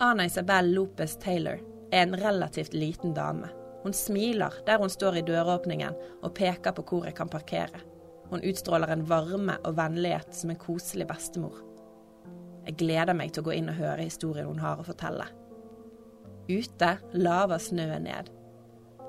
[0.00, 1.58] Ana Isabel Lopez Taylor
[1.92, 3.48] er en relativt liten dame.
[3.82, 7.80] Hun smiler der hun står i døråpningen og peker på hvor jeg kan parkere.
[8.30, 11.56] Hun utstråler en varme og vennlighet som en koselig bestemor.
[12.66, 15.26] Jeg gleder meg til å gå inn og høre historien hun har å fortelle.
[16.48, 18.30] Ute laver snøen ned.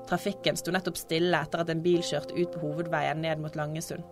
[0.08, 4.02] Trafikken sto nettopp stille etter at en bil kjørte ut på hovedveien ned mot Langesund.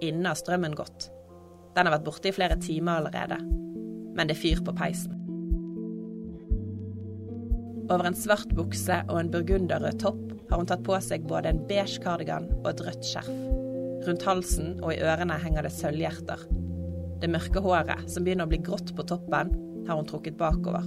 [0.00, 1.10] Inne har strømmen gått.
[1.76, 3.42] Den har vært borte i flere timer allerede.
[4.14, 5.23] Men det er fyr på peisen.
[7.90, 11.64] Over en svart bukse og en burgunderrød topp har hun tatt på seg både en
[11.68, 13.28] beige kardigan og et rødt skjerf.
[14.04, 16.46] Rundt halsen og i ørene henger det sølvhjerter.
[17.20, 19.52] Det mørke håret, som begynner å bli grått på toppen,
[19.88, 20.86] har hun trukket bakover.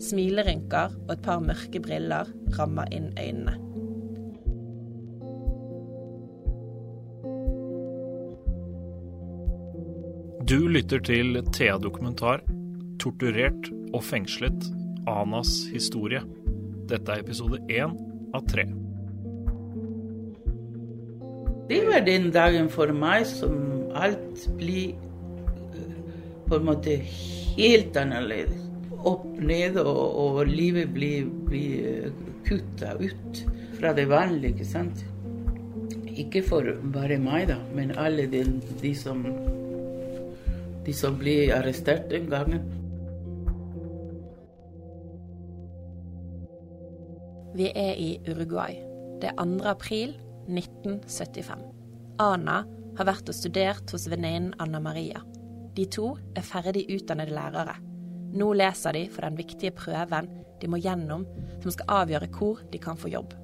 [0.00, 3.56] Smilerynker og et par mørke briller rammer inn øynene.
[10.50, 12.40] Du lytter til Thea Dokumentar,
[12.98, 14.64] torturert og fengslet,
[15.10, 16.22] Anas historie.
[16.90, 17.94] Dette er episode én
[18.34, 18.66] av tre.
[21.70, 23.54] Det var den dagen for meg som
[23.94, 25.92] alt blir eh,
[26.48, 28.66] på en måte helt annerledes.
[29.06, 32.10] Opp ned, og, og livet blir, blir
[32.46, 33.44] kutta ut
[33.78, 35.06] fra det vanlige, ikke sant.
[36.10, 38.44] Ikke for bare meg, da, men alle de,
[38.82, 39.24] de som
[40.84, 42.64] de som ble arrestert den gangen.
[47.60, 48.78] Vi er i Uruguay.
[49.20, 49.58] Det er 2.
[49.68, 50.14] april
[50.48, 51.64] 1975.
[52.24, 52.62] Ana
[52.96, 55.20] har vært og studert hos venninnen Anna Maria.
[55.76, 57.74] De to er ferdig utdannede lærere.
[58.32, 60.30] Nå leser de for den viktige prøven
[60.62, 61.26] de må gjennom,
[61.60, 63.34] som skal avgjøre hvor de kan få jobb.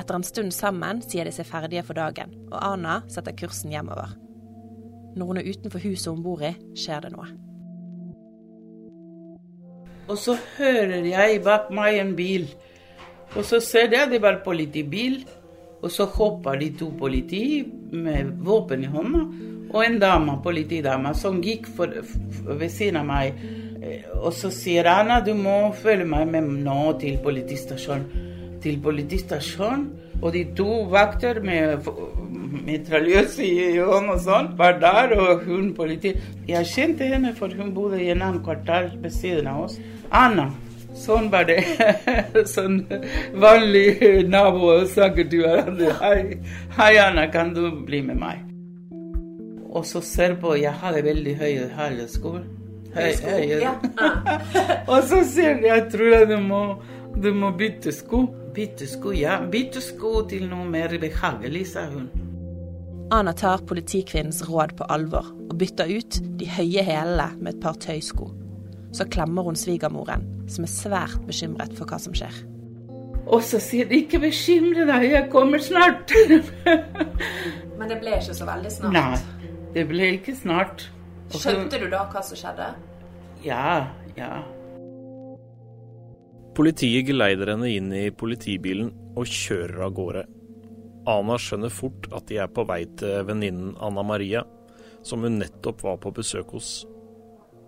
[0.00, 4.16] Etter en stund sammen sier de seg ferdige for dagen, og Ana setter kursen hjemover.
[5.12, 7.28] Når hun er utenfor huset hun bor i, skjer det noe.
[10.08, 12.48] Og så hører jeg bak meg en bil.
[13.36, 15.20] Og så ser jeg det var politibil.
[15.82, 19.22] Og så hopper de to politi med våpen i hånda.
[19.68, 23.42] Og en dame, politidame som gikk for, for, ved siden av meg.
[24.18, 28.08] Og så sier Anna du må følge meg med nå til politistasjonen.
[28.64, 29.86] Til politistasjonen.
[30.18, 31.84] Og de to vakter med
[32.48, 36.14] mitraljøs i hånden og sånn, var der, og hun politi
[36.48, 39.78] Jeg kjente henne, for hun bodde i en annen kvartal ved siden av oss.
[40.10, 40.48] Anna.
[40.98, 41.60] Sånn var det.
[42.54, 42.80] sånn
[43.38, 45.92] vanlig nabo snakker til hverandre.
[46.00, 46.38] Hei,
[46.78, 48.44] hei, Anna, kan du bli med meg?
[49.68, 52.38] Og så ser på Jeg hadde veldig høye hælesko.
[52.96, 53.58] Høy, høye.
[53.62, 53.74] Ja.
[54.90, 56.62] og så sier jeg jeg tror du må,
[57.14, 58.24] du må bytte sko.
[58.56, 59.38] Bytte sko, ja.
[59.52, 62.08] Bytte sko til noe mer behagelig, sa hun.
[63.10, 67.78] Ana tar politikvinnens råd på alvor og bytter ut de høye hælene med et par
[67.80, 68.28] tøysko.
[68.92, 72.36] Så klemmer hun svigermoren, som er svært bekymret for hva som skjer.
[73.28, 76.12] Og så sier de 'ikke bekymre deg, jeg kommer snart'.
[77.78, 78.92] Men det ble ikke så veldig snart?
[78.92, 80.90] Nei, det ble ikke snart.
[81.32, 82.74] Skjønte du da hva som skjedde?
[83.44, 83.86] Ja,
[84.16, 84.42] ja.
[86.54, 90.24] Politiet geleider henne inn i politibilen og kjører av gårde.
[91.08, 94.44] Ana skjønner fort at de er på vei til venninnen Anna Maria,
[95.02, 96.72] som hun nettopp var på besøk hos.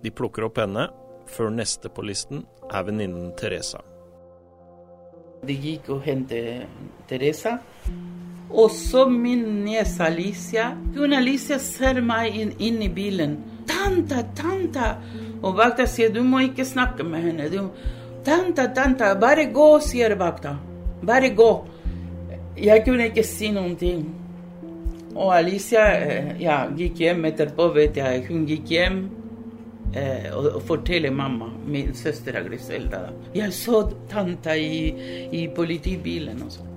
[0.04, 0.88] De plukker opp henne,
[1.30, 3.80] før neste på listen er venninnen Teresa.
[5.46, 6.68] De gikk og hentet
[7.08, 7.56] Teresa.
[8.50, 10.70] Og så min niese Alicia.
[10.96, 13.38] Hun Alicia ser meg inn, inn i bilen.
[13.66, 14.96] 'Tanta, tanta!'
[15.42, 17.48] Og vakta sier 'du må ikke snakke med henne'.
[17.48, 17.70] Du,
[18.24, 20.58] 'Tanta, tanta, bare gå', sier vakta.
[21.02, 21.79] 'Bare gå'.
[22.58, 24.02] Jeg kunne ikke si noen ting.
[25.14, 25.84] Og Alicia
[26.40, 28.24] ja, gikk hjem etterpå, vet jeg.
[28.28, 29.00] Hun gikk hjem
[29.94, 33.08] eh, og, og fortalte mamma, min søster Griselda.
[33.34, 34.90] Jeg så tanta i,
[35.34, 36.70] i politibilen og sånn.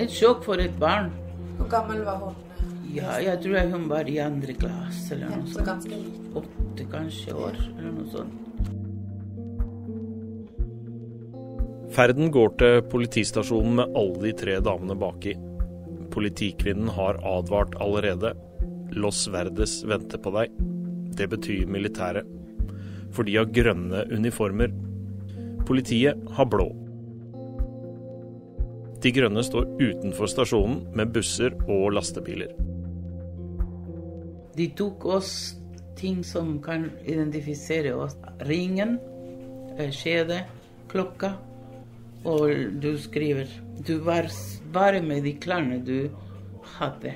[0.00, 1.12] Et sjokk for et barn.
[1.58, 2.40] Hvor gammel var hun?
[2.94, 5.88] Ja, jeg tror hun var i andre klasse eller noe sånt.
[6.38, 8.43] Åtte kanskje år eller noe sånt.
[11.94, 15.36] Ferden går til politistasjonen med alle de tre damene baki.
[16.10, 18.32] Politikvinnen har advart allerede.
[18.98, 20.56] Los Verdes venter på deg.
[21.14, 22.26] Det betyr militæret.
[23.14, 24.74] For de har grønne uniformer.
[25.68, 26.66] Politiet har blå.
[29.04, 32.50] De grønne står utenfor stasjonen med busser og lastebiler.
[34.58, 35.32] De tok oss
[35.94, 38.18] ting som kan identifisere oss.
[38.50, 38.98] Ringen,
[39.78, 40.44] skjedet, skjede,
[40.90, 41.36] klokka.
[42.24, 43.48] Og du skriver
[43.86, 44.30] Du var
[44.72, 46.08] bare med de klærne du
[46.78, 47.14] hadde.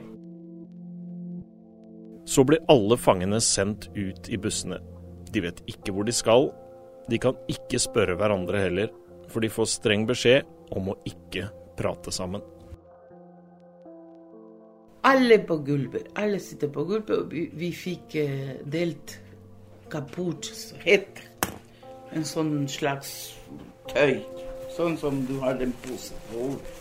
[2.28, 4.78] Så blir alle fangene sendt ut i bussene.
[5.32, 6.50] De vet ikke hvor de skal.
[7.08, 8.92] De kan ikke spørre hverandre heller,
[9.32, 10.44] for de får streng beskjed
[10.76, 12.44] om å ikke prate sammen.
[15.08, 16.10] Alle på gulvet.
[16.20, 19.16] Alle sitter på gulvet, og vi, vi fikk eh, delt
[19.92, 20.50] kaputt,
[20.84, 21.24] hett.
[22.12, 23.14] En sånn slags
[23.88, 24.20] tøy.
[24.78, 26.74] Sånn som du har en pose på hodet.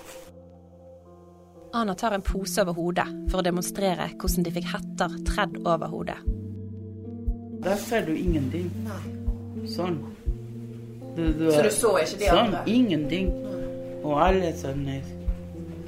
[1.74, 5.90] Ana tar en pose over hodet for å demonstrere hvordan de fikk hetter tredd over
[5.90, 6.18] hodet.
[7.66, 8.70] Da ser du ingenting.
[9.66, 9.98] Sånn.
[11.16, 12.62] Du, du Så du så ikke de sånn, andre?
[12.70, 13.32] Ingenting.
[14.06, 15.08] Og alle sånn eh,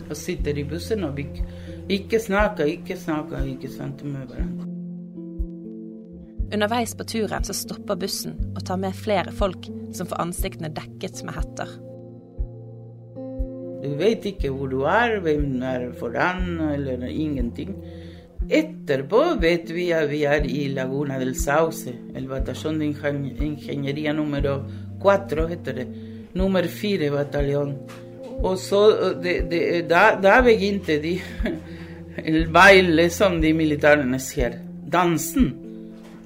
[0.10, 1.46] Og sitter i bussen og ikke,
[1.94, 4.66] ikke snakker, ikke snakker, ikke sant, med hverandre.
[6.58, 11.22] Underveis på turen så stopper bussen og tar med flere folk som får ansiktene dekket
[11.22, 11.76] med hetter.
[13.84, 17.76] Du vet ikke hvor du er, hvem er foran, eller ingenting.
[18.50, 24.14] Etterpå vet vi at vi er i Laguna del Sauce, el batallón de Ingen- ingeniería
[24.14, 24.64] numero
[25.02, 25.88] 4, heter det.
[26.36, 27.76] Nummer fire bataljon.
[28.44, 28.82] Og så
[29.24, 31.20] det, det, da, da begynte de
[32.26, 34.60] el baile, som de militærene sier.
[34.92, 35.54] Dansen.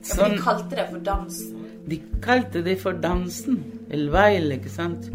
[0.03, 1.59] Sånn- kalte det for dansen.
[1.89, 3.57] de kalte det for dansen.
[3.91, 5.09] El baile, ikke sant?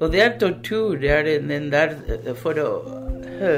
[0.00, 0.96] Og det er tortur.
[1.00, 2.68] Det er den- der eh, for å
[3.38, 3.54] hø,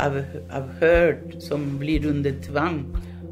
[0.00, 0.16] av,
[0.50, 2.84] avhørt som blir under tvang.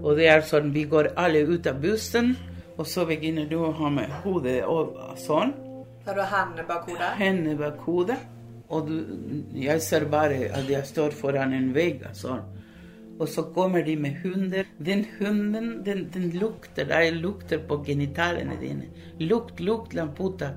[0.02, 2.36] Og det er sånn vi går alle ut av bussen,
[2.76, 5.52] og så begynner du å ha med hodet og sånn.
[6.04, 7.10] Da du har hendene bak hodet?
[7.18, 8.18] Hendene bak hodet.
[8.72, 8.96] Og du,
[9.54, 12.02] jeg ser bare at jeg står foran en vegg.
[12.16, 12.40] Sånn.
[13.20, 14.64] Og så kommer de med hunder.
[14.82, 16.88] Den hunden, den, den lukter.
[16.88, 18.88] Det lukter på genitalene dine.
[19.20, 20.54] Lukt, lukt, lamputa.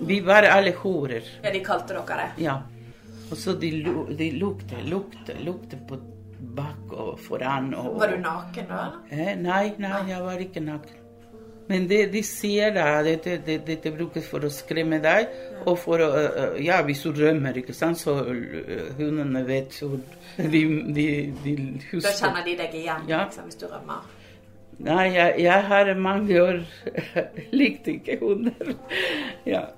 [0.00, 1.22] Vi var alle horer.
[1.42, 2.44] Ja, de kalte dere det.
[2.44, 2.56] Ja.
[3.30, 3.70] Og så de,
[4.18, 5.98] de lukte, lukte, lukte på
[6.56, 7.70] bak og foran.
[7.74, 8.82] Og, Var du naken da?
[9.10, 10.98] Eh, nei, nei, jeg var ikke naken.
[11.68, 15.30] Men det, de sier da, dette, det, dette brukes for å skremme deg,
[15.64, 16.08] og for å
[16.60, 18.16] Ja, hvis du rømmer, ikke sant, så
[18.98, 19.92] hundene vet jo
[20.36, 20.60] De,
[20.96, 21.06] de,
[21.44, 21.54] de
[22.02, 23.22] Da kjenner de deg igjen Ja.
[23.28, 24.02] liksom, hvis du rømmer.
[24.82, 26.60] Nei, jeg, jeg har mange år
[27.62, 28.74] likt ikke hunder.
[29.46, 29.68] Ja.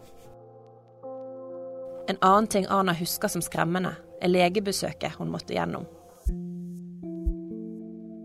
[2.08, 5.86] En annen ting Ana husker som skremmende, er legebesøket hun måtte gjennom.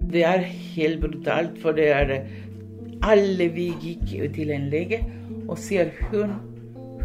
[0.09, 0.43] Det er
[0.75, 2.15] helt brutalt, for det er
[3.05, 4.99] Alle vi gikk til en lege
[5.47, 6.33] og sier hun,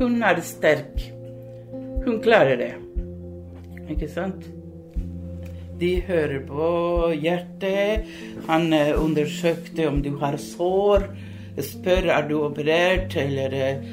[0.00, 1.05] hun er sterk.
[2.05, 2.73] Hun klarer det.
[3.94, 4.49] Ikke sant?
[5.79, 6.67] De hører på
[7.15, 8.11] hjertet.
[8.49, 11.06] Han eh, undersøkte om du har sår.
[11.62, 13.87] Spør er du operert, eller eh,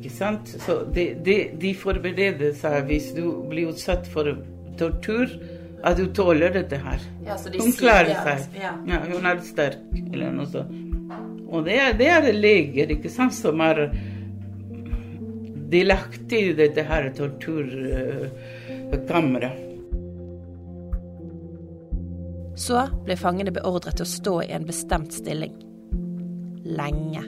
[0.00, 0.48] Ikke sant?
[0.64, 4.24] Så de, de, de forbereder seg hvis du blir utsatt for
[4.80, 5.28] tortur,
[5.84, 7.00] at du tåler dette her.
[7.26, 8.46] Ja, så de Hun klarer seg.
[8.56, 8.72] ja.
[8.88, 9.76] Ja, hun er sterk,
[10.12, 10.72] eller noe sånt.
[11.50, 13.90] Og det er, det er leger ikke sant, som er
[15.70, 19.52] delaktig i dette her torturkammeret.
[22.60, 25.54] Så ble fangene beordret til å stå i en bestemt stilling.
[26.64, 27.22] Lenge.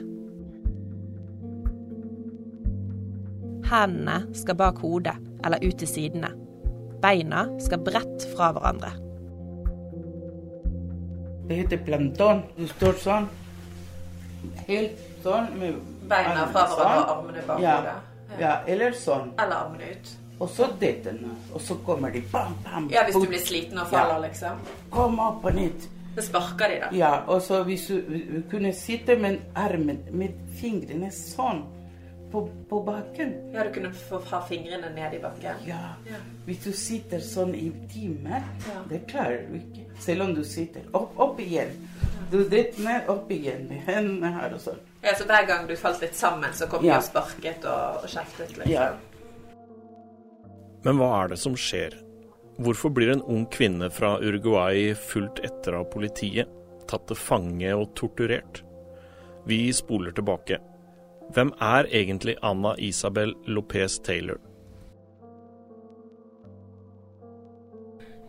[3.69, 5.15] Hendene skal bak hodet
[5.45, 6.31] eller ut til sidene.
[7.03, 8.91] Beina skal bredt fra hverandre.
[11.47, 12.43] Det heter planton.
[12.57, 13.29] Du står sånn.
[14.67, 15.49] Helt sånn.
[15.59, 17.77] Med Beina fra hverandre og armene bak ja.
[17.79, 18.11] hodet.
[18.39, 19.33] Ja, eller sånn.
[19.37, 20.13] Eller armene ut.
[20.41, 21.33] Og så dette nå.
[21.53, 22.87] Og så kommer de bam, bam.
[22.91, 23.99] Ja, hvis du blir sliten og Ja.
[23.99, 24.63] faller, liksom.
[24.91, 25.87] Kom opp på nytt.
[26.15, 26.89] Så sparker de, da.
[26.93, 31.63] Ja, og så hvis du kunne sitte med armen, med fingrene sånn
[32.33, 33.31] på, på bakken.
[33.53, 35.61] Ja, du kunne få ha fingrene ned i bakken.
[35.69, 35.79] Ja.
[36.09, 36.17] Ja.
[36.47, 38.81] Hvis du sitter sånn i timer, Ja.
[38.89, 39.85] det klarer du ikke.
[40.01, 40.81] Selv om du sitter.
[40.97, 41.75] Opp, opp igjen.
[42.33, 44.79] Du detter ned, opp igjen med hendene her og sånn.
[45.03, 46.93] Ja, Så hver gang du falt litt sammen, så kom Ja.
[46.97, 48.57] du og sparket og, og kjeftet?
[48.57, 48.71] Liksom.
[48.71, 48.89] Ja.
[50.83, 51.93] Men hva er det som skjer?
[52.59, 56.49] Hvorfor blir en ung kvinne fra Uruguay fulgt etter av politiet,
[56.89, 58.61] tatt til fange og torturert?
[59.47, 60.59] Vi spoler tilbake.
[61.33, 64.37] Hvem er egentlig Anna Isabel Lopez Taylor?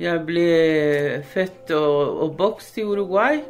[0.00, 3.42] Jeg ble født og oppvokst i Uruguay.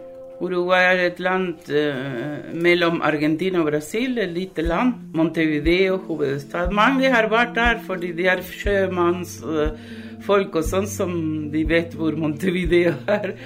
[0.43, 5.15] Uruguay er et land eh, mellom Argentina og Brasil, et lite land.
[5.15, 6.75] Montevideo, hovedstad.
[6.75, 11.15] Mange har vært der fordi de er sjømannsfolk og sånn som
[11.55, 13.39] de vet hvor Montevideo er.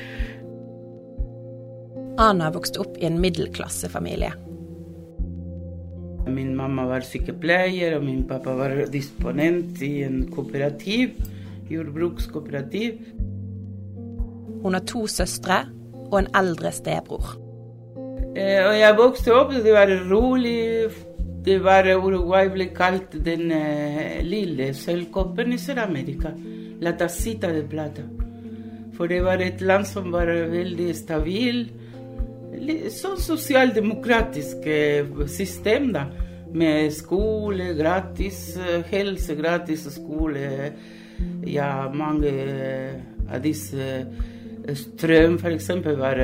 [2.18, 4.47] Ana vokste opp i en middelklassefamilie.
[6.28, 11.18] Min mamma var sykepleier, og min pappa var disponent i en kooperativ.
[11.68, 13.02] Jordbrukskooperativ.
[14.62, 15.64] Hun har to søstre
[16.08, 17.37] og en eldre stebror.
[18.38, 20.88] Eh, og jeg vokste opp, det var rolig.
[21.44, 26.32] Det var Uruguay ble kalt den eh, lille sølvkoppen i Sør-Amerika.
[26.82, 28.04] La tacita de plata.
[28.97, 31.68] For det var et land som var veldig stabil.
[32.94, 36.06] Sånn sosialdemokratisk eh, system, da.
[36.48, 40.72] Med skole gratis, eh, helse gratis skole.
[41.48, 42.32] Ja, mange
[43.28, 44.06] av disse
[44.68, 45.68] Strøm f.eks.
[45.96, 46.18] var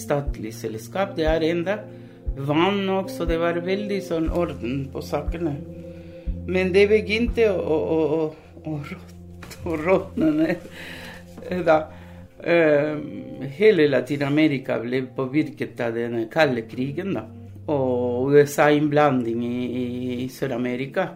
[0.00, 1.10] statlig selskap.
[1.18, 1.74] Det er enda.
[2.36, 3.26] Vann også.
[3.28, 5.52] Det var veldig sånn orden på sakene.
[6.48, 8.00] Men det begynte å, å,
[8.64, 8.78] å,
[9.68, 10.64] å råtne ned
[11.66, 11.80] da.
[12.36, 17.14] Uh, hele Latin-Amerika ble påvirket av den kalde krigen.
[17.16, 17.24] da.
[17.72, 19.84] Og USA-innblanding i, i,
[20.24, 21.08] i Sør-Amerika.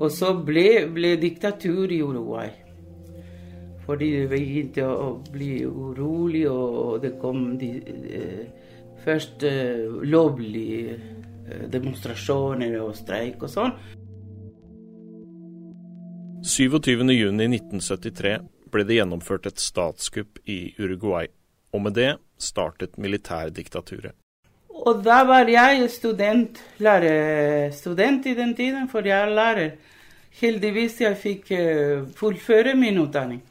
[0.00, 2.50] Og så ble, ble diktatur i Uruguay.
[3.84, 7.70] Fordi det begynte å bli urolig, og det kom de,
[8.14, 8.44] eh,
[9.04, 13.72] først eh, lovlige eh, demonstrasjoner og streik og sånn.
[16.46, 21.28] 27.6.1973 ble det gjennomført et statskupp i Uruguay,
[21.74, 22.10] og med det
[22.40, 24.16] startet militærdiktaturet.
[24.80, 29.70] Og da var jeg student, lærerstudent i den tiden, for jeg er lærer.
[30.40, 33.42] Heldigvis jeg fikk uh, fullføre min utdanning.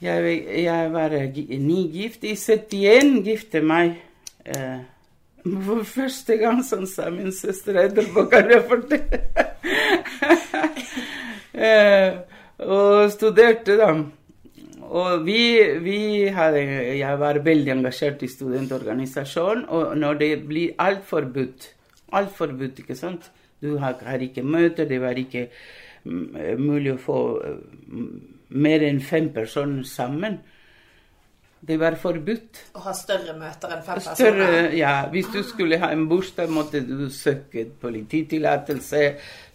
[0.00, 1.12] Jeg, jeg var
[1.58, 2.24] nygift.
[2.24, 3.98] I 71 gifte meg.
[4.44, 4.80] Eh,
[5.66, 9.20] for første gang, sånn sa min søster etterpå, kan jeg fortelle.
[11.68, 12.16] eh,
[12.64, 13.90] og studerte, da.
[14.90, 15.42] Og vi,
[15.84, 15.98] vi
[16.34, 16.62] hadde,
[16.98, 21.74] jeg var veldig engasjert i studentorganisasjonen, og når det blir alt forbudt
[22.10, 23.28] Alt forbudt, ikke sant?
[23.62, 25.44] Du har, har ikke møter, det var ikke
[26.02, 28.08] mm, mulig å få mm,
[28.58, 30.40] mer enn fem personer sammen.
[31.60, 32.58] Det var forbudt.
[32.72, 34.76] Å ha større møter enn fem større, personer?
[34.78, 34.94] Ja.
[35.12, 39.02] Hvis du skulle ha en bursdag, måtte du søke polititillatelse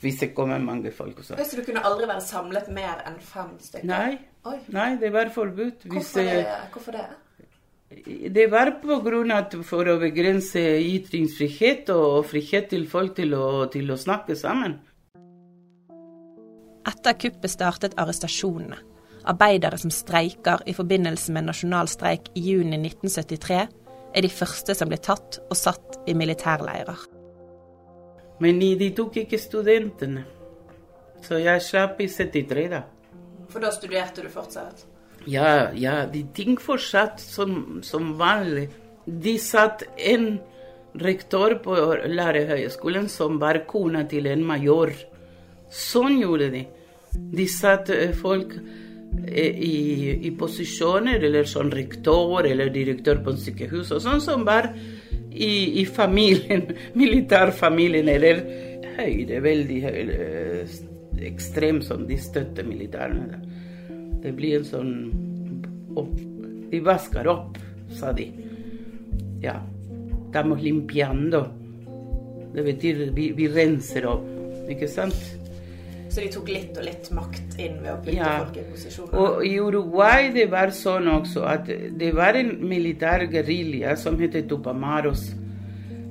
[0.04, 1.24] hvis det kommer mange folk.
[1.24, 1.34] Også.
[1.34, 3.90] så du kunne aldri være samlet mer enn fem stykker?
[3.90, 4.20] Nei.
[4.46, 4.60] Oi.
[4.70, 5.88] Nei, det var forbudt.
[5.90, 6.46] Hvorfor, det,
[6.76, 7.06] hvorfor det?
[8.38, 13.48] Det var på grunn av for å begrense ytringsfrihet og frihet til folk til å,
[13.74, 14.78] til å snakke sammen.
[16.86, 18.78] Etter kuppet startet arrestasjonene.
[19.26, 23.60] Arbeidere som streiker i forbindelse med nasjonal streik i juni 1973,
[24.16, 27.00] er de første som blir tatt og satt i militærleirer.
[28.44, 30.26] Men de tok ikke studentene,
[31.26, 32.84] så jeg slapp i 73, da.
[33.50, 34.86] For da studerte du fortsatt?
[35.26, 38.68] Ja, ja, de ting fortsatt som, som vanlig.
[39.06, 40.36] De satt en
[41.02, 44.94] rektor på lærerhøgskolen som var kona til en major.
[45.72, 46.64] Sånn gjorde de.
[47.36, 48.54] De satt eh, folk
[49.28, 54.72] i, i posisjoner, eller som rektor eller direktør på en sykehus, og sånn som var
[55.36, 56.68] i, i familien,
[57.02, 58.42] militærfamilien, eller
[58.96, 60.18] høyde, veldig høyde,
[61.26, 63.42] ekstrem, som de støtter militærene.
[64.24, 64.96] Det blir en sånn
[65.96, 66.16] opp,
[66.72, 67.60] De vasker opp,
[67.96, 68.26] sa de.
[69.44, 69.60] Ja.
[70.26, 71.46] Estamos limpiando.
[72.56, 74.26] Det betyr vi, vi renser opp,
[74.72, 75.45] ikke sant?
[76.16, 78.34] Så de tok litt og litt makt inn ved å putte ja.
[78.46, 79.16] folk i posisjoner?
[79.20, 81.68] Og i Uruguay det var sånn også at
[82.00, 85.28] det var en militær gerilja som het Tupamaros.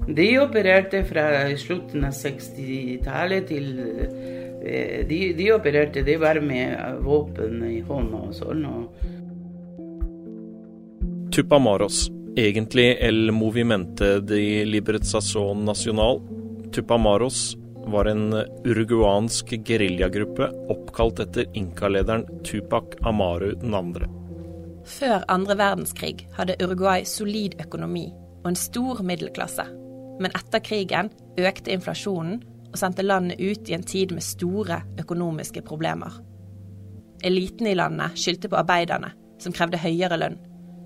[0.05, 3.71] De opererte fra slutten av 60-tallet til
[4.65, 8.65] Eh, de, de, opererte, det var med våpen i hånda og sånn.
[8.65, 8.85] Og...
[11.35, 12.09] Tupamaros,
[12.39, 16.23] egentlig El Movimente de Libertación Nacional.
[16.73, 24.09] Tupamaros var en uruguansk geriljagruppe oppkalt etter inkalederen Tupac Amaru 2.
[24.85, 28.07] Før andre verdenskrig hadde Uruguay solid økonomi
[28.43, 29.65] og en stor middelklasse.
[30.21, 31.11] Men etter krigen
[31.41, 36.13] økte inflasjonen og sendte landet ut i en tid med store økonomiske problemer.
[37.25, 40.41] Eliten i landet skyldte på arbeiderne, som krevde høyere lønn,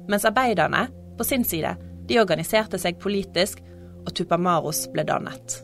[0.09, 0.87] mens arbeiderne,
[1.19, 1.75] på sin side,
[2.09, 3.61] de organiserte seg politisk,
[4.07, 5.59] og Tupamaros ble dannet.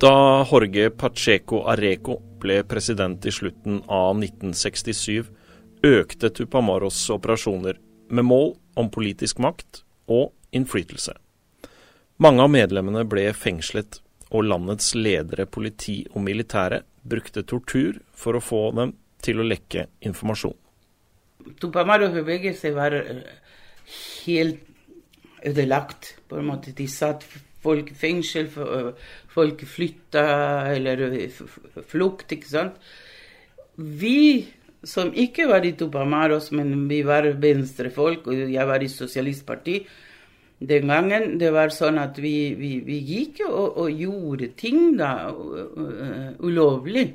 [0.00, 5.24] Da Jorge Pacheco Areco ble president i slutten av 1967,
[5.82, 7.80] økte Tupamaros operasjoner
[8.14, 11.16] med mål om politisk makt og innflytelse.
[12.22, 18.44] Mange av medlemmene ble fengslet og landets ledere, politi og militære brukte tortur for å
[18.44, 20.54] få dem til å lekke informasjon.
[21.58, 23.00] Tupamaros bevegelse var
[24.28, 24.62] helt
[25.42, 26.14] ødelagt.
[26.28, 26.70] på en måte.
[26.76, 27.24] De satt
[27.68, 28.48] folk i fengsel,
[29.28, 30.24] folk flytta
[30.72, 31.04] eller
[31.88, 32.80] flukt, ikke sant.
[33.76, 34.48] Vi
[34.86, 39.80] som ikke var i Tupamaros, men vi var venstrefolk, og jeg var i sosialistparti
[40.58, 45.30] Den gangen det var sånn at vi, vi, vi gikk og, og, gjorde ting da
[46.42, 47.12] ulovlig.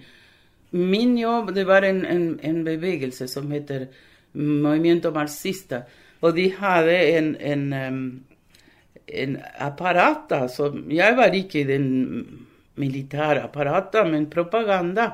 [0.71, 3.89] Min jobb det var en, en, en bevegelse som heter
[4.33, 5.81] Movimiento Marxista.
[6.23, 7.65] Og de hadde en, en,
[9.07, 11.87] en apparat da, som Jeg var ikke i den
[12.79, 15.11] militære apparatet, men propaganda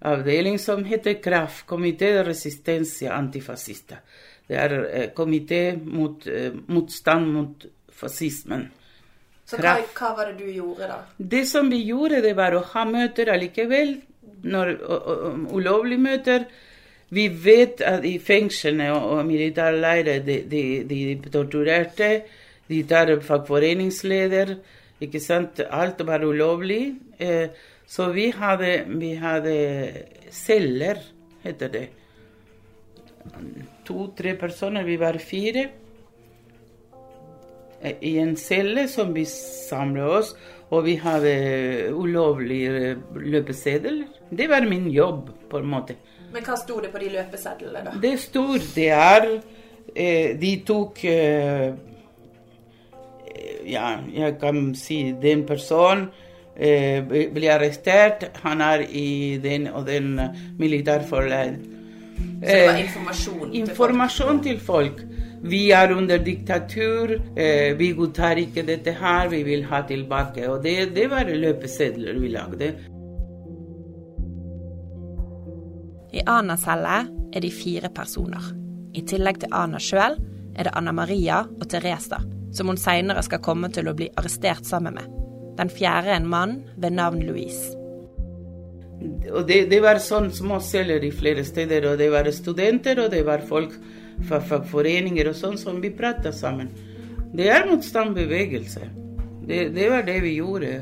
[0.00, 4.00] avdeling som heter KRAF, Komité de Resistencia Antifascista.
[4.48, 8.64] Det er eh, komité mot eh, motstand mot fascismen.
[9.46, 10.98] Så hva, hva, var det du gjorde, da?
[11.18, 13.96] Det som vi gjorde, det var å ha møter allikevel.
[14.50, 14.72] Når,
[15.52, 16.44] ulovlige møter.
[17.10, 22.10] Vi vet at i fengslene og, og militærleirer de, de, de, torturerte.
[22.70, 24.54] De tar fagforeningsleder.
[25.02, 25.62] Ikke sant?
[25.70, 26.94] Alt var ulovlig.
[27.18, 27.48] Eh,
[27.90, 29.54] så vi hadde, vi hadde
[30.30, 31.00] celler,
[31.42, 31.86] heter det.
[33.88, 34.86] To-tre personer.
[34.86, 35.66] Vi var fire.
[37.80, 40.34] I en celle som vi samlet oss,
[40.70, 44.04] og vi hadde ulovlige løpesedler.
[44.30, 45.96] Det var min jobb, på en måte.
[46.30, 47.94] Men hva sto det på de løpesedlene, da?
[47.98, 48.44] Det sto
[48.76, 49.24] det er
[49.96, 51.00] eh, De tok
[53.60, 56.08] eh, Ja, jeg kan si den personen
[56.56, 58.30] eh, blir arrestert.
[58.42, 60.20] Han er i den og den
[60.58, 61.58] militærforleid.
[62.20, 65.02] Så det var informasjon, eh, informasjon til folk?
[65.42, 70.48] Vi er under diktatur, eh, vi godtar ikke dette her, vi vil ha tilbake.
[70.48, 72.74] Og det, det var løpesedler vi lagde.
[76.12, 78.42] I Anas celle er de fire personer.
[78.94, 80.16] I tillegg til Ana sjøl
[80.56, 82.18] er det Anna Maria og Teresa,
[82.52, 85.06] som hun seinere skal komme til å bli arrestert sammen med.
[85.58, 87.76] Den fjerde en mann ved navn Louise.
[89.32, 93.22] Og det, det var sånn småceller i flere steder, og det var studenter, og det
[93.26, 93.74] var folk
[94.28, 96.72] fra fagforeninger og sånn som vi prata sammen.
[97.32, 98.88] Det er motstandsbevegelse.
[99.46, 100.72] Det, det var det vi gjorde.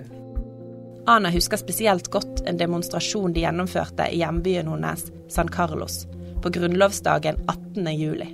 [1.08, 6.02] Ana husker spesielt godt en demonstrasjon de gjennomførte i hjembyen hennes, San Carlos,
[6.42, 7.88] på grunnlovsdagen 18.
[7.96, 8.28] juli.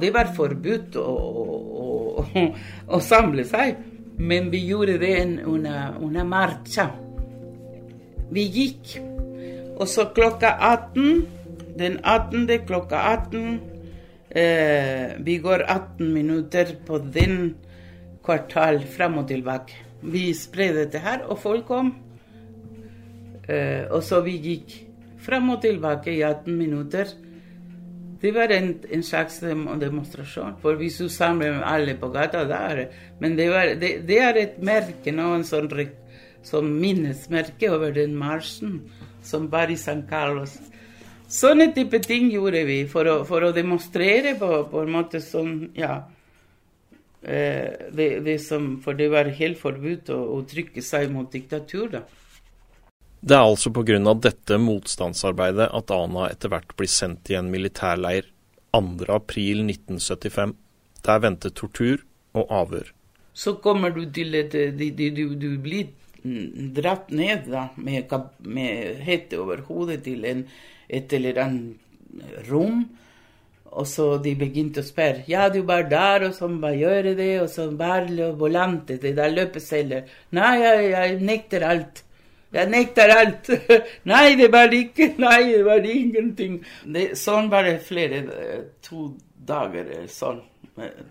[0.00, 1.56] Det var forbudt å, å,
[2.42, 2.46] å,
[2.86, 3.80] å samle seg.
[4.20, 5.14] Men vi gjorde det
[5.48, 6.90] una, una marcha.
[8.30, 8.98] Vi gikk.
[9.80, 11.22] Og så klokka 18,
[11.80, 12.44] den 18.
[12.68, 13.60] klokka 18
[14.28, 17.54] eh, Vi går 18 minutter på den
[18.24, 19.86] kvartal fram og tilbake.
[20.02, 21.94] Vi spredde dette her, og folk kom.
[23.48, 24.76] Eh, og så vi gikk
[25.20, 27.08] fram og tilbake i 18 minutter.
[28.20, 30.58] Det var en, en slags demonstrasjon.
[30.60, 32.86] For hvis du samler alle på gata der
[33.20, 35.70] Men det, var, det, det er et merke, noen sånn
[36.42, 38.80] som minnesmerke over den marsjen
[39.22, 40.56] som var i San Carlos.
[41.30, 45.70] Sånne type ting gjorde vi for å, for å demonstrere på, på, en måte sånn
[45.78, 46.02] Ja.
[47.20, 52.00] Eh, det, det som, for det var helt forbudt å uttrykke seg mot diktatur, da.
[53.20, 53.98] Det er altså pga.
[54.16, 58.30] dette motstandsarbeidet at Ana etter hvert blir sendt i en militærleir
[58.72, 60.54] 2.4.1975.
[61.04, 62.00] Der venter tortur
[62.32, 62.92] og avhør.
[63.32, 65.92] Så kommer du til et Du, du, blir
[66.76, 70.46] dratt ned da, med, med hette over hodet til en,
[70.88, 72.84] et eller annet rom.
[73.70, 75.24] Og så de begynte å spørre.
[75.30, 77.32] Ja, du var der, og så hva gjør det?
[77.42, 80.08] Og så bare volante, det der løpesedler.
[80.34, 82.02] Nei, jeg, jeg nekter alt.
[82.52, 83.50] Jeg nekter alt.
[84.10, 86.58] Nei, det var ikke Nei, det var ingenting.
[86.84, 89.10] Det, sånn var det flere eh, to
[89.46, 90.42] dager eh, sånn.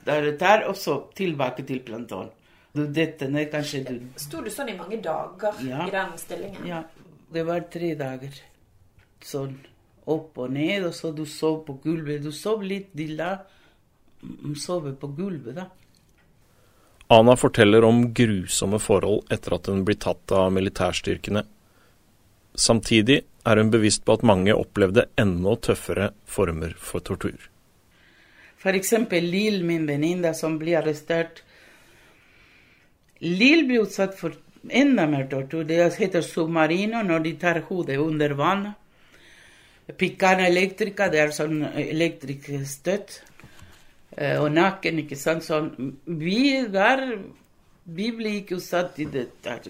[0.05, 2.29] Der, og så tilbake til planton.
[2.73, 5.87] Dette ned, kanskje du Sto du sånn i mange dager ja.
[5.87, 6.67] i den stillingen?
[6.69, 6.83] Ja.
[7.29, 8.37] Det var tre dager.
[9.25, 9.57] Sånn
[10.09, 12.23] opp og ned, og så du sov på gulvet.
[12.23, 13.33] Du sov litt, de la
[14.57, 15.67] sove på gulvet, da.
[17.11, 21.41] Ana forteller om grusomme forhold etter at hun blir tatt av militærstyrkene.
[22.53, 27.47] Samtidig er hun bevisst på at mange opplevde enda tøffere former for tortur.
[28.61, 28.93] F.eks.
[29.25, 31.41] Lill, min venninne, som blir arrestert.
[33.25, 34.35] Lill blir utsatt for
[34.69, 35.63] enda mer tortur.
[35.65, 38.67] Det heter submarino når de tar hodet under vann.
[39.97, 43.23] Pikkane elektrika, det er sånn elektrisk støtt.
[44.19, 45.45] Eh, og naken, ikke sant.
[45.47, 45.69] Sånn.
[46.19, 46.41] Vi
[46.73, 47.05] var
[47.89, 49.23] vi ble ikke satt i det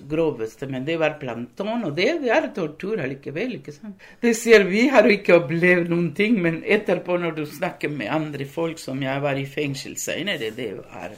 [0.10, 3.54] groveste, men det var planton, og det, det er tortur allikevel.
[3.60, 4.02] ikke sant?
[4.20, 8.46] Det sier Vi har ikke opplevd noen ting, men etterpå, når du snakker med andre
[8.50, 11.10] folk som jeg var i fengsel senere, det var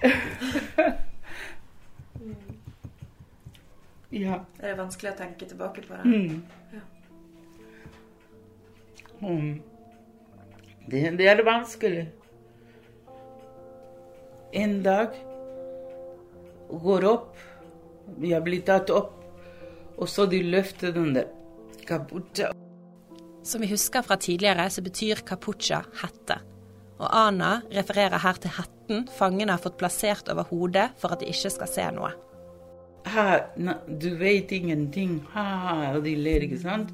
[4.10, 4.40] Ja.
[4.58, 6.04] Det er vanskelig å tenke tilbake på det.
[6.08, 6.42] Mm.
[6.74, 6.80] Ja.
[9.22, 9.62] Um,
[10.90, 12.08] Det, er vanskelig.
[14.52, 15.14] En dag
[16.70, 17.36] går opp,
[18.18, 19.12] jeg blir tatt opp,
[20.00, 21.28] og så de løfter den der
[21.86, 22.50] kapucha.
[23.46, 26.40] Som vi husker fra tidligere, så betyr kapucha hette.
[26.98, 31.30] Og Ana refererer her til hetten fangene har fått plassert over hodet for at de
[31.30, 32.10] ikke skal se noe.
[33.10, 35.20] Ha, na, du vet ingenting.
[35.32, 36.92] Ha, og de ler, ikke sant?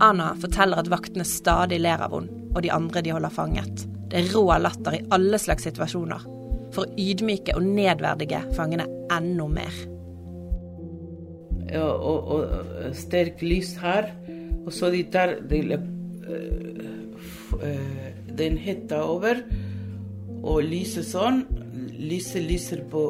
[0.00, 3.84] Anna forteller at vaktene stadig ler av henne og de andre de holder fanget.
[4.08, 6.24] Det er rå latter i alle slags situasjoner.
[6.74, 9.74] For å ydmyke og nedverdige fangene enda mer.
[11.68, 14.10] Ja, og, og sterk lys her.
[14.64, 15.78] Og så de tar de,
[16.28, 17.60] uh,
[18.38, 19.40] den hetta over,
[20.42, 21.44] og lyset sånn.
[21.98, 23.04] Lyset lyser på,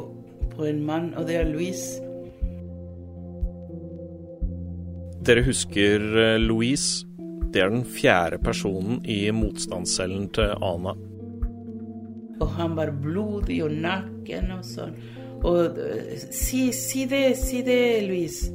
[0.55, 2.08] på en mann, og det er Louise.
[5.29, 6.01] Dere husker
[6.41, 7.05] Louise.
[7.53, 10.95] Det er den fjerde personen i motstandscellen til Ana.
[12.41, 14.95] Og han var blodig og naken og sånn.
[15.45, 15.77] Og
[16.33, 18.49] si, si det, si det, Louise.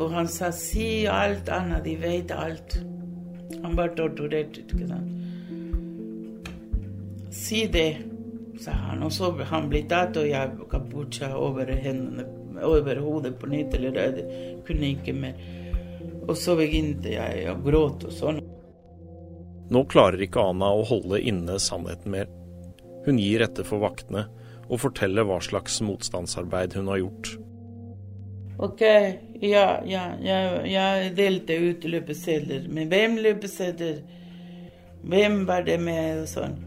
[0.00, 2.80] Og han sa si alt, Anna, de vet alt.
[3.60, 5.12] Han var torturert, ikke sant.
[7.36, 7.90] Si det,
[8.64, 9.04] sa han.
[9.04, 12.24] Og så han ble tatt, og jeg kapucha over hendene,
[12.66, 13.74] over hodet på nytt.
[13.78, 15.40] Eller jeg kunne ikke mer.
[16.28, 18.40] Og så begynte jeg å gråte og sånn.
[19.70, 22.30] Nå klarer ikke Ana å holde inne sannheten mer.
[23.06, 24.26] Hun gir etter for vaktene
[24.70, 27.30] og forteller hva slags motstandsarbeid hun har gjort.
[28.60, 28.82] OK,
[29.40, 32.66] ja, ja, jeg, jeg delte ut løpesedler.
[32.68, 34.02] Men hvem løpesedler?
[35.00, 36.26] Hvem var det med?
[36.26, 36.58] og sånn.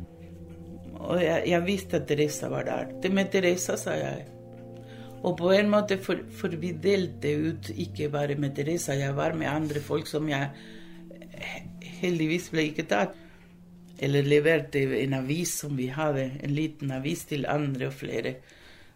[1.04, 2.90] Og jeg, jeg visste at Teresa var der.
[3.04, 4.26] Det med Teresa, sa jeg.
[5.24, 9.36] Og på en måte, for, for, vi delte ut ikke bare med Teresa, jeg var
[9.40, 10.50] med andre folk som jeg
[12.02, 13.16] heldigvis ble ikke tatt.
[14.04, 18.36] Eller leverte en avis som vi hadde, en liten avis til andre og flere.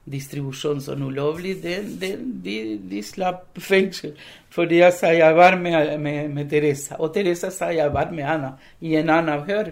[0.07, 2.11] Distribusjon sånn ulovlig, de, de,
[2.43, 2.57] de,
[2.91, 4.17] de slapp fengsel.
[4.51, 8.27] Fordi jeg sa jeg var med, med, med Teresa, og Teresa sa jeg var med
[8.27, 9.71] Anna i en annen avhør.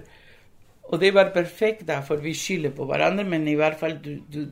[0.86, 4.14] Og det var perfekt, da, for vi skylder på hverandre, men i hvert fall du,
[4.32, 4.44] du,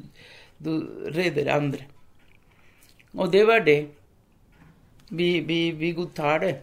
[0.64, 1.88] du redder andre.
[3.14, 3.82] Og det var det.
[5.10, 6.54] Vi, vi, vi godtar det.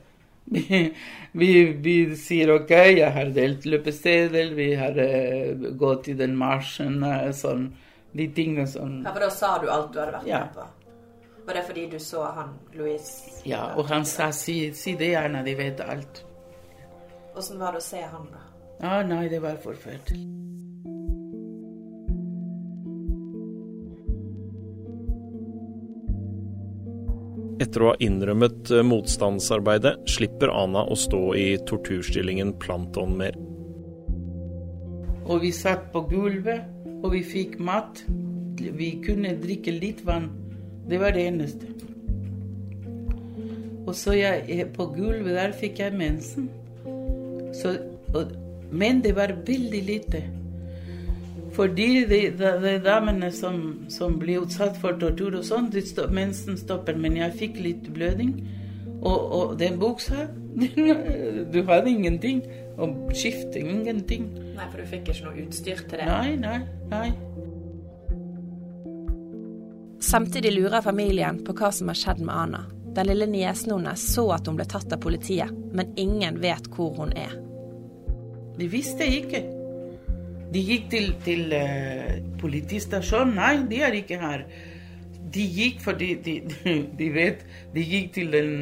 [1.33, 6.97] Vi, vi, sier OK, jeg har delt løpesedel, vi har uh, gått i den marsjen,
[7.07, 7.69] uh, sånn.
[8.11, 10.41] De tingene som Ja, For da sa du alt du hadde vært ja.
[10.49, 10.65] med på?
[11.47, 13.39] Var det fordi du så han Louise?
[13.47, 16.25] Ja, og han sa si, si det gjerne, de vet alt.
[17.39, 18.43] Åssen var det å se han, da?
[18.83, 20.40] Ah, nei, det var forferdelig.
[27.61, 33.37] Etter å ha innrømmet eh, motstandsarbeidet, slipper Ana å stå i torturstillingen Planton mer.
[35.29, 36.65] Og vi satt på gulvet,
[37.05, 38.01] og vi fikk mat.
[38.57, 40.31] Vi kunne drikke litt vann.
[40.89, 41.69] Det var det eneste.
[43.85, 46.49] Og så jeg, på gulvet der fikk jeg mensen.
[47.57, 47.77] Så,
[48.17, 48.33] og,
[48.73, 50.25] men det var veldig lite.
[51.61, 53.57] Fordi de, de, de damene som,
[53.93, 55.67] som, blir utsatt for tortur og sånn,
[56.09, 56.97] mensen stopper.
[56.97, 58.31] Men jeg fikk litt blødning.
[59.01, 60.27] Og, og den buksa
[61.53, 62.41] Du hadde ingenting.
[62.81, 64.31] Og skifte ingenting.
[64.57, 66.09] Nei, for du fikk ikke noe utstyr til det?
[66.09, 67.13] Nei, nei, nei.
[70.01, 72.65] Samtidig lurer familien på hva som har skjedd med Ana.
[72.97, 76.97] Den lille niesen hennes så at hun ble tatt av politiet, men ingen vet hvor
[76.97, 77.37] hun er.
[78.57, 79.60] De visste ikke.
[80.51, 83.37] De gikk til, til uh, politistasjonen.
[83.39, 84.47] Nei, de er ikke her.
[85.31, 86.35] De gikk fordi de,
[86.99, 88.57] de, vet De gikk til den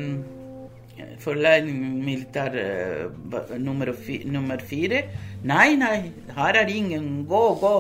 [1.23, 3.95] forleining militær uh, nummer,
[4.27, 5.03] nummer, fire.
[5.49, 7.25] Nei, nei, her er ingen.
[7.29, 7.75] Gå, gå.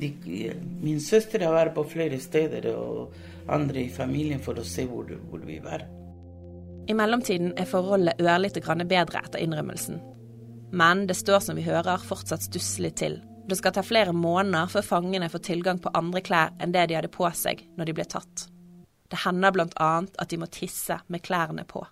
[0.00, 0.12] De,
[0.80, 3.12] min søster har vært på flere steder, og
[3.52, 5.84] andre i familien, for å se hvor, hvor vi var.
[6.88, 10.00] I mellomtiden er forholdet ørlite grann bedre etter innrømmelsen.
[10.72, 13.18] Men det står som vi hører fortsatt stusslig til.
[13.50, 16.98] Det skal ta flere måneder før fangene får tilgang på andre klær enn det de
[16.98, 18.44] hadde på seg når de ble tatt.
[19.10, 19.90] Det hender bl.a.
[20.06, 21.82] at de må tisse med klærne på.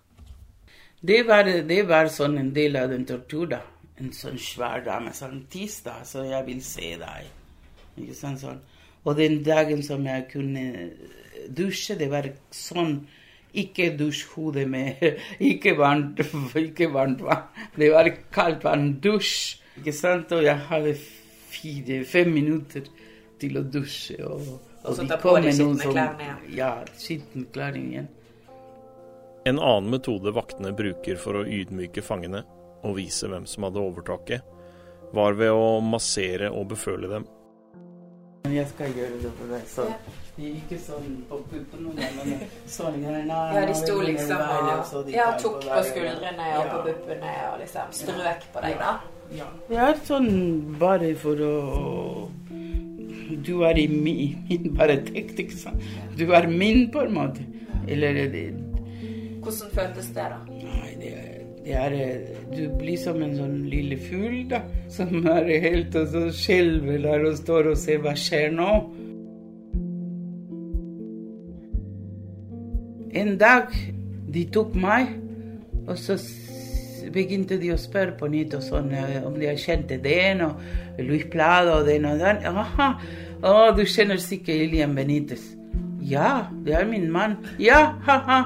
[1.01, 3.75] Det var, det var sånn en del av den torturen.
[3.99, 7.25] En sånn svær dame sånn tiss, da, så jeg vil se deg.
[7.99, 8.61] Ikke sant, sånn.
[9.03, 10.63] Og den dagen som jeg kunne
[11.55, 13.01] dusje, det var sånn
[13.53, 15.01] ikke dusj hodet med
[15.51, 16.21] ikke varmt,
[16.55, 17.47] ikke varmt vann.
[17.75, 18.91] Det var kaldt vann.
[19.01, 19.57] Dusj.
[19.79, 20.31] Ikke sant?
[20.35, 20.95] Og jeg hadde
[21.49, 22.87] fire, fem minutter
[23.39, 24.19] til å dusje.
[24.27, 26.45] Og, og, så ta på deg skitne klærne igjen?
[26.59, 28.09] Ja, skitne klær igjen.
[29.47, 32.43] En annen metode vaktene bruker for å ydmyke fangene,
[32.83, 34.55] og vise hvem som hadde overtaket,
[35.15, 37.25] var ved å massere og beføle dem.
[38.47, 39.63] Jeg skal gjøre det for deg.
[39.67, 39.85] Så.
[40.39, 45.79] Er ikke sånn på puppen, men sånn Ja, de sto liksom og ja, tok på
[45.89, 48.93] skuldrene og på puppene og liksom strøk på deg, da?
[49.35, 49.49] Ja.
[49.67, 50.29] Det er sånn
[50.79, 51.55] bare for å
[53.45, 55.83] Du er i min, min varetekt, ikke sant?
[56.17, 57.43] Du er min, på en måte.
[57.87, 58.31] Eller
[59.43, 60.39] Hvordan føltes det, da?
[60.47, 61.28] Nei, det er
[61.75, 61.95] er,
[62.53, 64.55] du blir som en sånn lille fugl.
[64.91, 68.71] Som er helt og så skjelver der og står og ser hva skjer nå.
[73.19, 73.73] En dag
[74.29, 75.15] de tok meg,
[75.89, 76.17] og så
[77.13, 78.91] begynte de å spørre på nytt og sånn,
[79.25, 80.59] om de kjente den og
[81.01, 82.43] Luis Plado og den og den.
[82.45, 82.91] Aha,
[83.41, 85.41] å, du kjenner sikkert Ilian Benitez.
[86.05, 87.37] Ja, det er min mann.
[87.61, 88.43] Ja, ha-ha.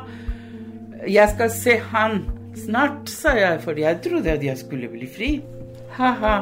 [1.08, 2.24] Jeg skal se han.
[2.54, 5.32] Snart, sa jeg, for jeg trodde at jeg skulle bli fri.
[5.98, 6.36] Ha-ha.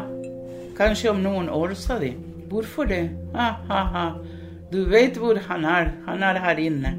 [0.78, 2.12] Kanskje om noen år, sa de.
[2.52, 3.06] Hvorfor det?
[3.36, 4.10] Ha-ha-ha.
[4.72, 5.94] Du vet hvor han er.
[6.08, 6.92] Han er her inne.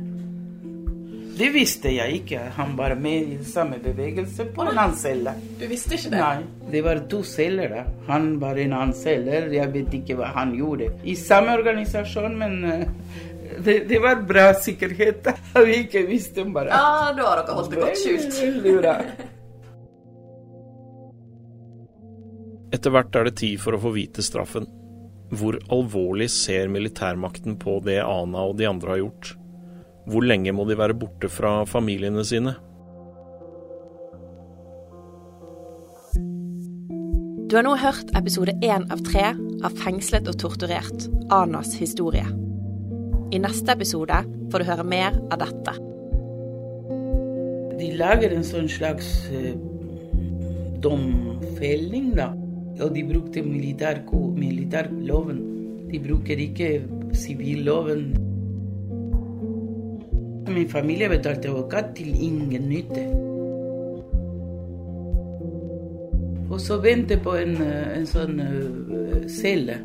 [1.32, 2.40] Det visste jeg ikke.
[2.58, 5.32] Han var med i samme bevegelse på en annen celle.
[5.60, 6.20] Du visste ikke det?
[6.20, 7.72] Nei, det var to celler.
[7.72, 7.84] da.
[8.10, 9.46] Han var en annen celle.
[9.52, 10.90] Jeg vet ikke hva han gjorde.
[11.08, 12.84] I samme organisasjon, men uh,
[13.58, 15.28] det, det, var bra sikkerhet.
[15.66, 18.40] Vi ikke visste bare Ja, da har dere holdt det godt skjult.
[18.40, 18.96] Veldig bra.
[22.72, 24.66] Etter hvert er det tid for å få vite straffen.
[25.32, 29.32] Hvor alvorlig ser militærmakten på det Ana og de andre har gjort?
[30.08, 32.56] Hvor lenge må de være borte fra familiene sine?
[37.52, 39.26] Du har nå hørt episode én av tre
[39.62, 42.24] av Fengslet og torturert Anas historie.
[43.32, 44.12] I neste episode
[44.52, 45.72] får du høre mer av dette.
[47.80, 49.54] De lager en sånn slags eh,
[50.84, 52.28] domfelling, da.
[52.84, 55.40] Og de brukte militærloven.
[55.88, 56.68] De bruker ikke
[57.16, 58.10] sivilloven.
[60.52, 63.06] Min familie betalte advokat til ingen nytte.
[66.52, 69.78] Og så vente på en, en sånn uh, celle.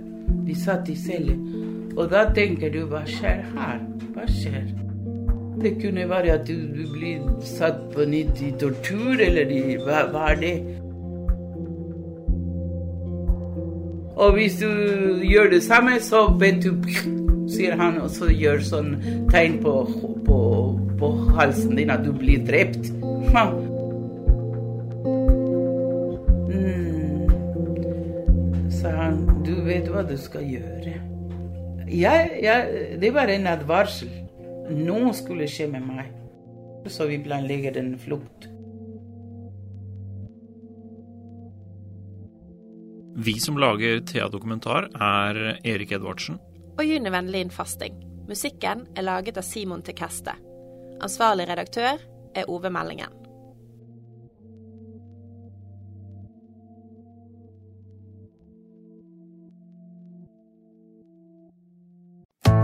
[0.43, 1.37] De satt i celle.
[1.97, 3.79] Og da tenker du hva skjer her?
[4.13, 4.67] Hva skjer?
[5.57, 6.53] Det kunne være at du,
[6.93, 10.57] blir satt på nytt i tortur, eller i, hva, hva er det?
[14.17, 14.69] Og hvis du
[15.25, 16.69] gjør det samme, så vet du
[17.49, 18.93] sier han, og så gjør sånn
[19.33, 19.73] tegn på,
[20.29, 20.39] på,
[21.01, 22.93] på halsen din at du blir drept.
[26.53, 27.25] Mm.
[28.77, 31.16] Sa han, du vet hva du skal gjøre.
[31.87, 34.11] Jeg, jeg, det var en advarsel.
[34.75, 36.11] Noe skulle skje med meg.
[36.91, 38.47] Så vi planlegger en flukt.
[43.17, 46.37] Vi som lager Thea-dokumentar, er Erik Edvardsen.
[46.77, 47.95] Og Juni Vennlin Fasting.
[48.27, 50.35] Musikken er laget av Simon Tekeste.
[51.01, 52.03] Ansvarlig redaktør
[52.37, 53.26] er Ove Meldingen.